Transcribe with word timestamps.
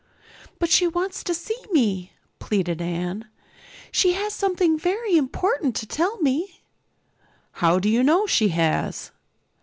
"But 0.57 0.71
she 0.71 0.87
wants 0.87 1.23
to 1.23 1.35
see 1.35 1.63
me," 1.71 2.13
pleaded 2.39 2.81
Anne. 2.81 3.29
"She 3.91 4.13
has 4.13 4.33
something 4.33 4.75
very 4.75 5.15
important 5.15 5.75
to 5.75 5.85
tell 5.85 6.19
me." 6.21 6.63
"How 7.51 7.77
do 7.77 7.87
you 7.87 8.01
know 8.01 8.25
she 8.25 8.47
has?" 8.47 9.11